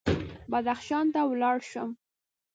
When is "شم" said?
1.71-1.89